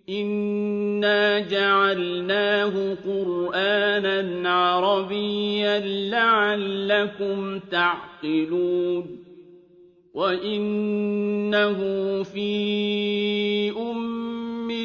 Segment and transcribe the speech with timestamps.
[0.08, 5.80] إنا جعلناه قرآنا عربيا
[6.10, 9.24] لعلكم تعقلون.
[10.14, 11.78] وإنه
[12.22, 14.13] في أم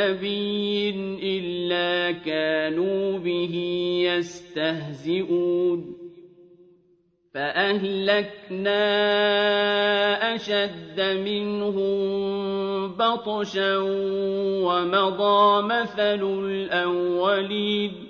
[0.00, 0.90] نبي
[1.22, 3.54] إلا كانوا به
[4.06, 5.96] يستهزئون
[7.34, 8.74] فأهلكنا
[10.34, 12.00] أشد منهم
[12.96, 13.76] بطشا
[14.66, 18.09] ومضى مثل الأولين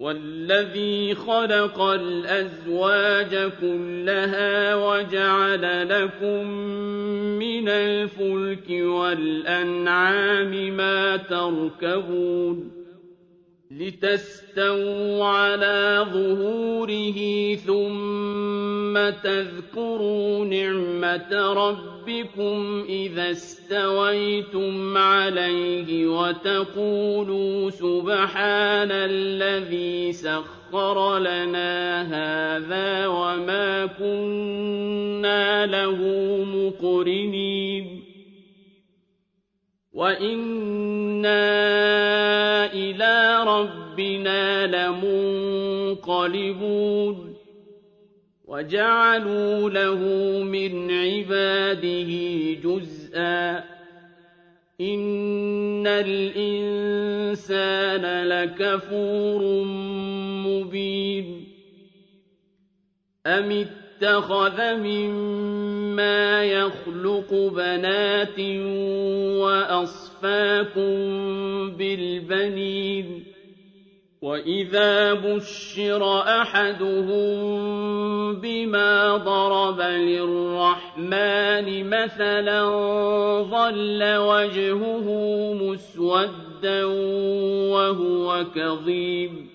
[0.00, 6.46] والذي خلق الأزواج كلها وجعل لكم
[7.38, 12.79] من الفلك والأنعام ما تركبون
[13.80, 17.20] لتستووا على ظهوره
[17.56, 35.66] ثم تذكروا نعمة ربكم إذا استويتم عليه وتقولوا سبحان الذي سخر لنا هذا وما كنا
[35.66, 35.96] له
[36.44, 38.04] مقرنين.
[39.92, 41.40] وإنا
[43.90, 44.66] ربنا
[45.90, 47.36] لمنقلبون
[48.44, 49.98] وجعلوا له
[50.44, 52.10] من عباده
[52.64, 53.64] جزءا.
[54.80, 56.84] إن الإنسان
[58.28, 59.64] لكفور
[60.46, 61.44] مبين.
[63.26, 68.40] أم اتخذ مما يخلق بنات
[69.40, 70.90] وأصفاكم
[71.70, 73.29] بالبنين؟
[74.22, 77.40] وإذا بشر أحدهم
[78.40, 82.64] بما ضرب للرحمن مثلا
[83.42, 85.06] ظل وجهه
[85.54, 86.84] مسودا
[87.74, 89.50] وهو كظيم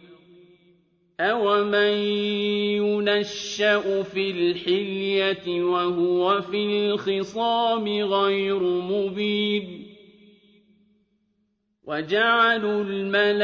[1.20, 1.96] أَوَمَن
[2.84, 9.85] يُنَشَّأُ فِي الْحِلْيَةِ وَهُوَ فِي الْخِصَامِ غَيْرُ مُبِينٍ
[11.88, 13.40] وَجَعَلُوا الْمَلَائِكَةَ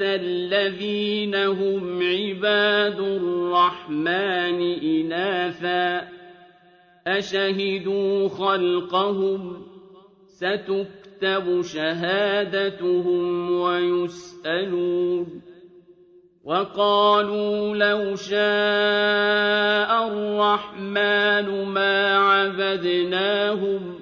[0.00, 6.08] الَّذِينَ هُمْ عِبَادُ الرَّحْمَٰنِ إِنَاثًا
[7.06, 9.56] أَشَهِدُوا خَلْقَهُمْ ۚ
[10.26, 15.42] سَتُكْتَبُ شَهَادَتُهُمْ وَيُسْأَلُونَ
[16.44, 24.01] وَقَالُوا لَوْ شَاءَ الرَّحْمَٰنُ مَا عَبَدْنَاهُم ۗ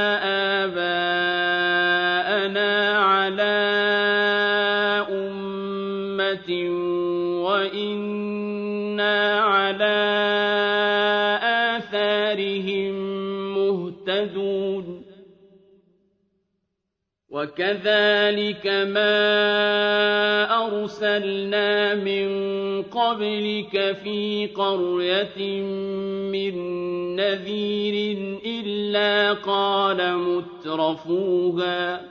[7.43, 10.01] وَإِنَّا عَلَىٰ
[11.77, 12.93] آثَارِهِم
[13.57, 15.01] مهتدون
[17.31, 19.17] وكذلك ما
[20.65, 22.27] أرسلنا من
[22.83, 25.61] قبلك في قرية
[26.31, 26.55] من
[27.15, 32.10] نذير إلا قال مترفوها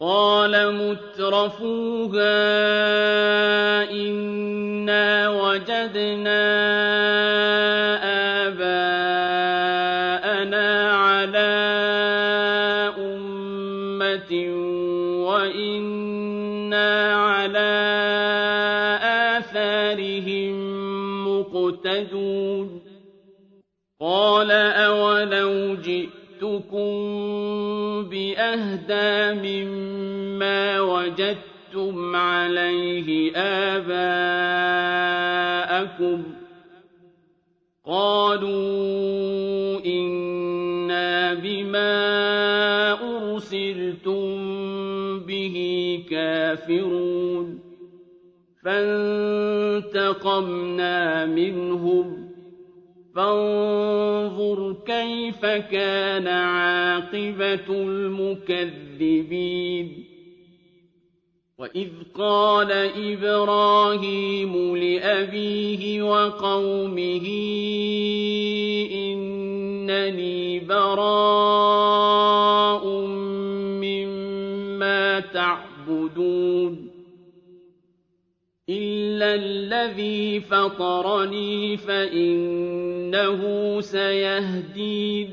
[0.00, 2.20] قال مترفوها
[3.90, 6.44] إنا وجدنا
[8.46, 9.86] آباءنا
[10.92, 11.56] على
[12.98, 14.32] أمة
[15.24, 16.05] وإنا
[28.56, 33.32] بأهدى مما وجدتم عليه
[33.76, 36.22] آباءكم
[37.84, 41.92] قالوا إنا بما
[42.92, 44.24] أرسلتم
[45.20, 45.56] به
[46.10, 47.60] كافرون
[49.84, 52.15] فانتقمنا منهم
[53.16, 59.36] فانظر كيف كان عاقبة المكذبين.
[61.58, 67.26] وإذ قال إبراهيم لأبيه وقومه
[68.92, 71.56] إنني براء
[73.80, 76.85] مما تعبدون.
[78.68, 83.40] إلا الذي فطرني فإنه
[83.80, 85.30] سيهدين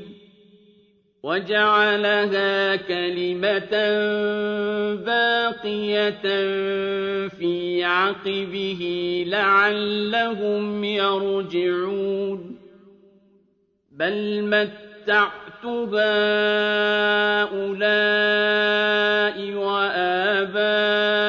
[1.22, 3.70] وجعلها كلمة
[4.94, 6.22] باقية
[7.28, 12.58] في عقبه لعلهم يرجعون
[13.92, 16.04] بل متعت هؤلاء
[19.54, 21.23] وآباءهم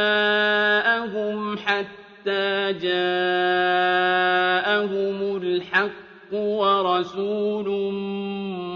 [6.96, 7.68] ورسول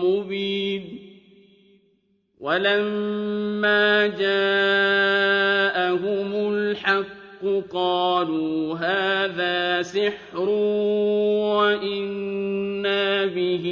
[0.04, 1.00] مبين
[2.40, 5.50] ولما جاءهم
[6.54, 10.50] الحق قالوا هذا سحر
[11.60, 13.66] وإنا به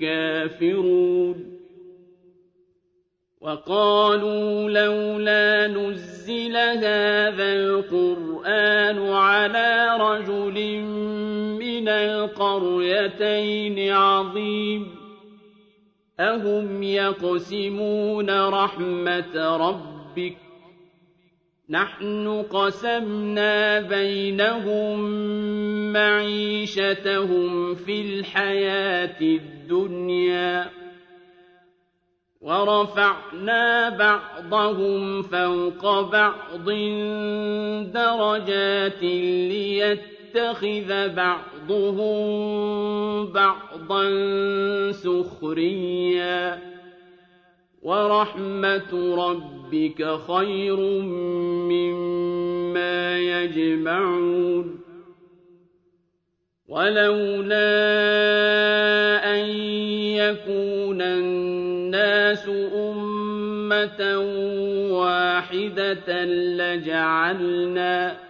[0.00, 1.50] كافرون
[3.40, 10.58] وقالوا لولا نزل هذا القرآن على رجل
[11.90, 14.94] القريتين عظيم.
[16.20, 20.36] أهم يقسمون رحمة ربك.
[21.70, 25.00] نحن قسمنا بينهم
[25.92, 30.70] معيشتهم في الحياة الدنيا.
[32.40, 36.70] ورفعنا بعضهم فوق بعض
[37.92, 39.02] درجات
[40.34, 42.22] ليتخذ بعضهم
[43.32, 44.04] بعضا
[44.92, 46.58] سخريا.
[47.82, 50.76] ورحمة ربك خير
[51.70, 54.80] مما يجمعون.
[56.68, 57.70] ولولا
[59.34, 59.48] أن
[60.16, 64.18] يكون الناس أمة
[64.90, 68.29] واحدة لجعلنا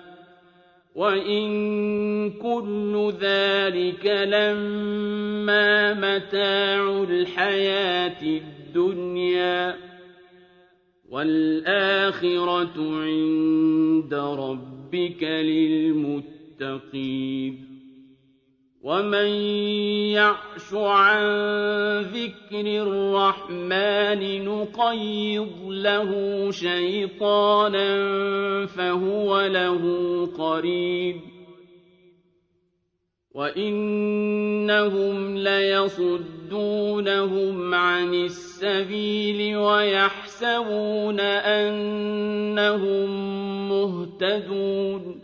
[0.95, 9.75] وإن كل ذلك لما متاع الحياة الدنيا
[11.09, 15.23] والآخرة عند ربك
[16.59, 16.91] للمتقين
[18.83, 19.27] ومن
[20.17, 21.21] يعش عن
[22.01, 26.11] ذكر الرحمن نقيض له
[26.51, 27.95] شيطانا
[28.65, 29.81] فهو له
[30.37, 31.21] قريب
[33.31, 36.53] وإنهم ليصدونهم
[37.73, 43.09] عن السبيل ويحسبون أنهم
[43.69, 45.20] مهتدون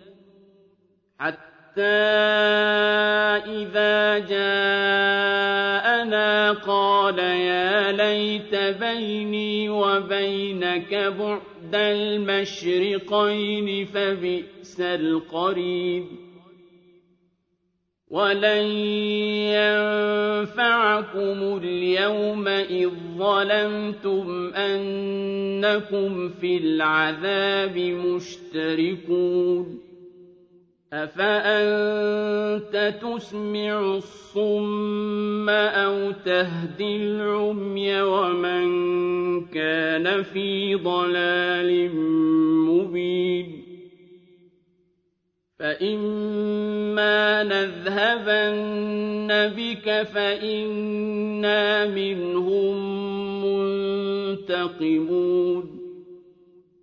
[1.78, 16.06] حتى إِذَا جَاءَنَا قَالَ يَا لَيْتَ بَيْنِي وَبَيْنَكَ بُعْدَ الْمَشْرِقَيْنِ فَبِئْسَ الْقَرِينُ
[18.10, 18.66] وَلَن
[19.54, 29.88] يَنفَعَكُمُ الْيَوْمَ إِذ ظَّلَمْتُمْ أَنَّكُمْ فِي الْعَذَابِ مُشْتَرِكُونَ
[30.94, 38.66] أَفَأَنتَ تُسْمِعُ الصُّمَّ أَوْ تَهْدِي الْعُمْيَ وَمَن
[39.46, 41.92] كَانَ فِي ضَلَالٍ
[42.66, 43.64] مُّبِينٍ
[45.60, 49.28] فَإِمَّا نَذْهَبَنَّ
[49.58, 52.76] بِكَ فَإِنَّا مِنْهُم
[54.38, 55.77] مُّنتَقِمُونَ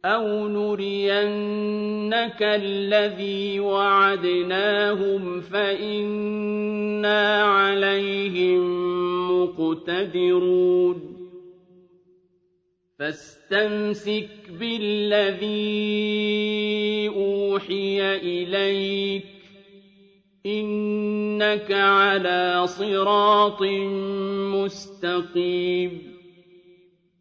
[0.05, 8.61] أَوْ نُرِيَنَّكَ الَّذِي وَعَدْنَاهُمْ فَإِنَّا عَلَيْهِم
[9.33, 11.01] مُّقْتَدِرُونَ
[12.99, 14.29] فَاسْتَمْسِكْ
[14.61, 15.69] بِالَّذِي
[17.09, 19.27] أُوحِيَ إِلَيْكَ ۖ
[20.47, 23.63] إِنَّكَ عَلَىٰ صِرَاطٍ
[24.55, 26.14] مُّسْتَقِيمٍ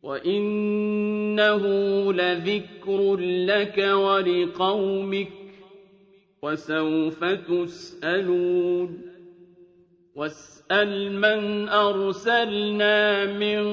[0.03, 1.63] وَإِنَّهُ
[2.13, 5.31] لَذِكْرٌ لَّكَ وَلِقَوْمِكَ ۖ
[6.41, 9.01] وَسَوْفَ تُسْأَلُونَ
[10.15, 13.63] وَاسْأَلْ مَنْ أَرْسَلْنَا مِن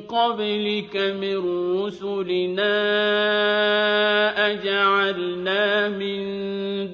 [0.00, 1.36] قَبْلِكَ مِن
[1.80, 2.74] رُّسُلِنَا
[4.52, 6.20] أَجَعَلْنَا مِن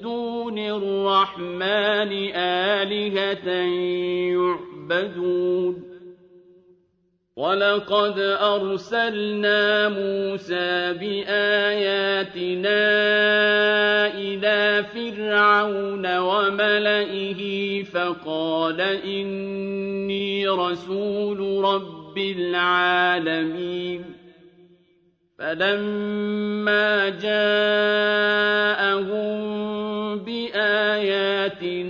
[0.01, 3.47] دُونِ الرَّحْمَٰنِ آلِهَةً
[4.39, 5.90] يُعْبَدُونَ
[7.41, 8.19] وَلَقَدْ
[8.53, 12.81] أَرْسَلْنَا مُوسَىٰ بِآيَاتِنَا
[14.13, 17.41] إِلَىٰ فِرْعَوْنَ وَمَلَئِهِ
[17.83, 24.05] فَقَالَ إِنِّي رَسُولُ رَبِّ الْعَالَمِينَ
[25.39, 28.61] فَلَمَّا جَاءَهُم
[30.19, 31.80] بِآيَاتِنَا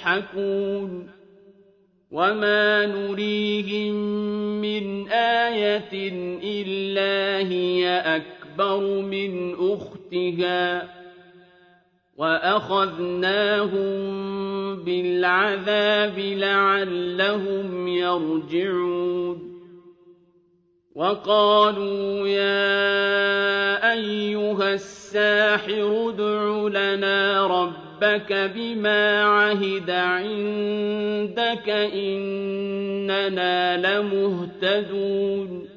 [0.00, 1.08] يَضْحَكُونَ
[2.10, 3.94] وَمَا نُرِيهِم
[4.60, 5.92] مِّنْ آيَةٍ
[6.42, 10.84] إِلَّا هِيَ أَكْبَرُ مِنْ أُخْتِهَا ۖ
[12.16, 14.00] وَأَخَذْنَاهُم
[14.84, 19.50] بِالْعَذَابِ لَعَلَّهُمْ يَرْجِعُونَ
[20.94, 27.79] وَقَالُوا يَا أَيُّهَ السَّاحِرُ ادْعُ لَنَا رَبَّكَ
[28.32, 35.68] بِمَا عَهِدَ عِندَكَ إِنَّنَا لَمُهْتَدُونَ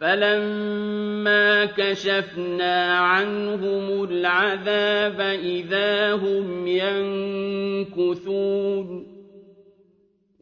[0.00, 6.66] فَلَمَّا كَشَفْنَا عَنْهُمُ الْعَذَابَ إِذَا هُمْ
[7.86, 9.07] يَنكُثُونَ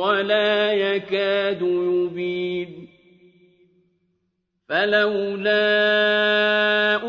[0.00, 2.88] وَلَا يَكَادُ يُبِينُ.
[4.68, 5.60] فَلَوْلَا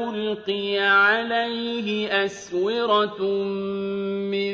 [0.10, 3.24] أُلْقِيَ عَلَيْهِ أَسْوِرَةٌ
[4.34, 4.54] مِّن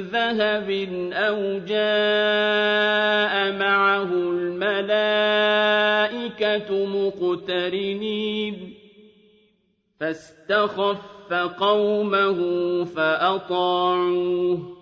[0.00, 0.70] ذَهَبٍ
[1.12, 5.08] أَوْ جَاءَ مَعَهُ الْمَلَائِكَةُ
[6.86, 8.74] مُقْتَرِنِينَ.
[10.00, 12.38] فَاسْتَخَفَّ قَوْمَهُ
[12.84, 14.81] فَأَطَاعُوهُ ۚ.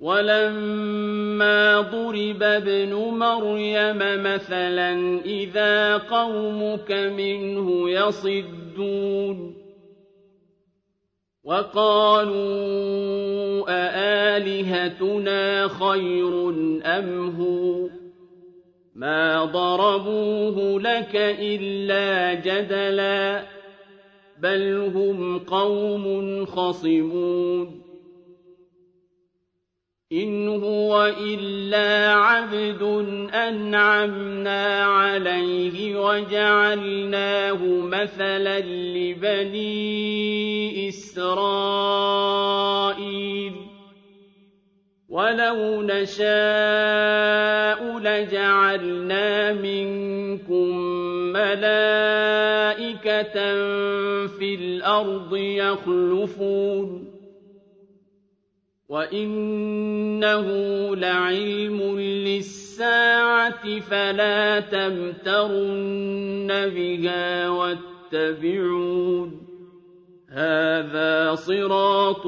[0.00, 9.54] وَلَمَّا ضُرِبَ ابْنُ مَرْيَمَ مَثَلًا إِذَا قَوْمُكَ مِنْهُ يَصِدُّونَ
[11.44, 12.34] وَقَالُوا
[13.68, 16.48] أَآلِهَتُنَا خَيْرٌ
[16.84, 17.88] أَمْ هُوَ
[18.94, 23.42] مَا ضَرَبُوهُ لَكَ إِلَّا جَدَلًا
[24.42, 27.85] بل هم قوم خصمون
[30.12, 32.82] إن هو إلا عبد
[33.34, 38.60] أنعمنا عليه وجعلناه مثلا
[38.94, 39.68] لبني
[40.88, 42.06] إسرائيل
[45.08, 46.26] ولو نشاء
[47.98, 50.76] لجعلنا منكم
[51.32, 52.76] ملائكة
[54.26, 57.05] في الأرض يخلفون
[58.96, 60.46] وَإِنَّهُ
[60.96, 69.30] لَعِلْمٌ لِّلسَّاعَةِ فَلَا تَمْتَرُنَّ بِهَا وَاتَّبِعُونِ
[70.30, 72.26] هَٰذَا صِرَاطٌ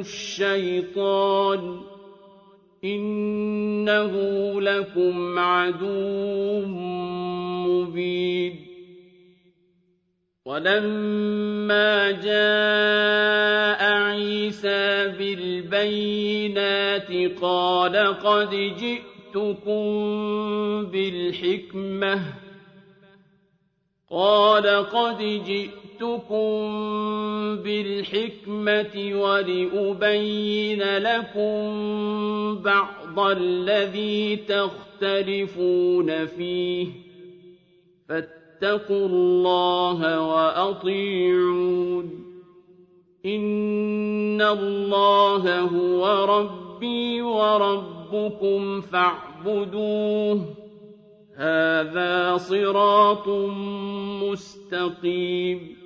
[0.00, 1.82] الشَّيْطَانُ ۖ
[2.84, 4.12] إِنَّهُ
[4.60, 7.31] لَكُمْ عَدُوٌّ
[10.52, 17.10] وَلَمَّا جَاءَ عِيسَىٰ بِالْبَيِّنَاتِ
[17.42, 19.84] قَالَ قَدْ جِئْتُكُم
[20.86, 22.20] بِالْحِكْمَةِ.
[24.10, 26.52] قَالَ قَدْ جِئْتُكُم
[27.56, 31.62] بِالْحِكْمَةِ وَلِأُبَيِّنَ لَكُم
[32.62, 36.86] بَعْضَ الَّذِي تَخْتَلِفُونَ فِيهِ.
[38.08, 42.10] فَاتَّقُوا اللَّهَ وَأَطِيعُونِ.
[43.26, 50.46] إِنَّ اللَّهَ هُوَ رَبِّي وَرَبُّكُمْ فَاعْبُدُوهُ ۚ.
[51.36, 53.28] هَٰذَا صِرَاطٌ
[54.22, 55.76] مُّسْتَقِيمٌ.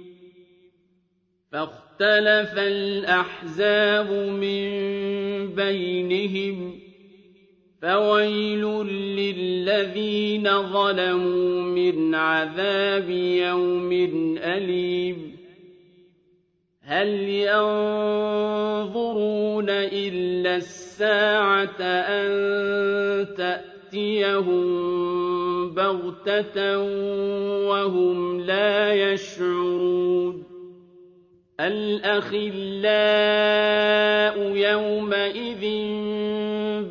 [1.53, 4.69] فَاخْتَلَفَ الْأَحْزَابُ مِن
[5.55, 6.86] بَيْنِهِمْ.
[7.83, 8.65] فَوَيْلٌ
[9.17, 13.93] لِّلَّذِينَ ظَلَمُوا مِنْ عَذَابِ يَوْمٍ
[14.39, 15.37] أَلِيمٍ
[16.83, 17.09] هَلْ
[17.51, 18.91] يَنظُرُونَ
[19.71, 22.29] إِلَّا السَّاعَةَ أَن
[23.37, 24.67] تَأْتِيَهُم
[25.75, 26.79] بَغْتَةً
[27.69, 30.43] وَهُمْ لَا يَشْعُرُونَ
[31.61, 32.87] الْأَخِلَّاءُ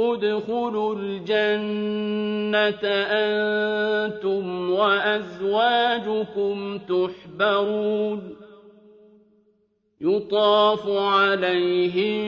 [0.00, 8.36] ادْخُلُوا الْجَنَّةَ أَنتُمْ وَأَزْوَاجُكُمْ تُحْبَرُونَ.
[10.00, 12.22] يُطَافُ عَلَيْهِم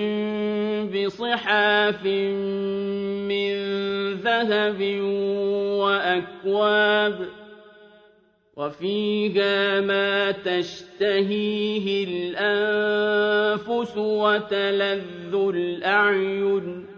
[0.91, 2.07] بِصِحَافٍ
[3.29, 3.53] مِّن
[4.15, 4.81] ذَهَبٍ
[5.81, 7.29] وَأَكْوَابٍ
[8.57, 16.92] وَفِيهَا مَا تَشْتَهِيهِ الْأَنفُسُ وَتَلَذُّ الْأَعْيُنُ.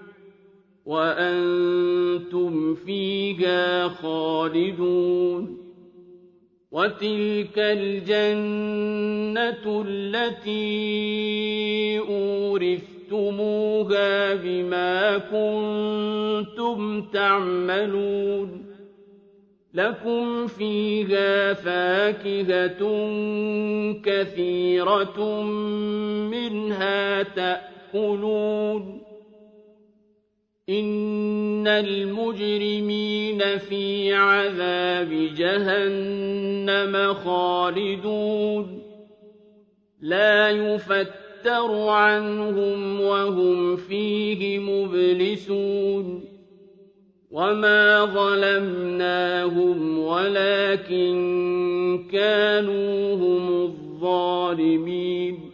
[0.86, 5.58] وَأَنتُمْ فِيهَا خَالِدُونَ
[6.72, 8.24] وَتِلْكَ الْجَنَّةُ
[9.88, 10.64] الَّتِي
[12.08, 13.54] أُورِثْتُمُوهَا
[14.34, 18.64] بِمَا كُنتُمْ تَعْمَلُونَ
[19.74, 22.80] لَكُمْ فِيهَا فَاكِهَةٌ
[24.04, 25.42] كَثِيرَةٌ
[26.30, 29.03] مِّنْهَا تَأْكُلُونَ
[30.68, 38.82] إِنَّ الْمُجْرِمِينَ فِي عَذَابِ جَهَنَّمَ خَالِدُونَ
[40.00, 46.24] لَا يُفَتَّرُ عَنْهُمْ وَهُمْ فِيهِ مُبْلِسُونَ
[47.30, 51.14] وَمَا ظَلَمْنَاهُمْ وَلَٰكِن
[52.12, 55.53] كَانُوا هُمُ الظَّالِمِينَ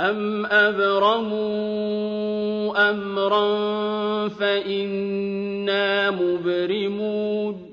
[0.00, 1.40] أَمْ أَبْرَمُوا
[2.90, 3.48] أَمْرًا
[4.28, 7.70] فَإِنَّا مُبْرِمُونَ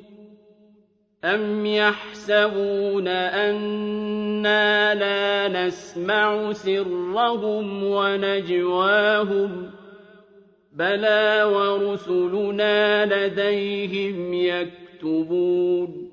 [1.26, 9.70] أَمْ يَحْسَبُونَ أَنَّا لَا نَسْمَعُ سِرَّهُمْ وَنَجْوَاهُم ۚ
[10.74, 16.13] بَلَىٰ وَرُسُلُنَا لَدَيْهِمْ يَكْتُبُونَ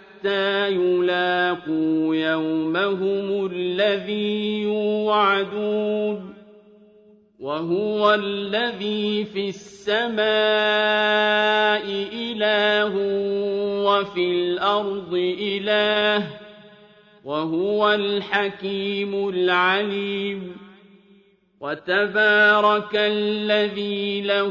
[0.69, 6.33] يُلَاقُوا يَوْمَهُمُ الَّذِي يُوعَدُونَ
[7.39, 10.21] وَهُوَ الَّذِي فِي السَّمَاءِ
[12.13, 12.93] إِلَٰهٌ
[13.85, 16.23] وَفِي الْأَرْضِ إِلَٰهٌ ۚ
[17.25, 20.57] وَهُوَ الْحَكِيمُ الْعَلِيمُ
[21.61, 24.49] وَتَبَارَكَ الَّذِي لَهُ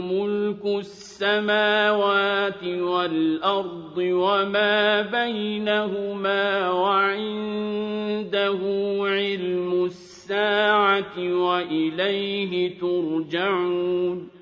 [0.00, 8.60] مُلْكُ السَّمَاوَاتِ وَالْأَرْضِ وَمَا بَيْنَهُمَا وَعِندَهُ
[9.00, 14.41] عِلْمُ السَّاعَةِ وَإِلَيْهِ تُرْجَعُونَ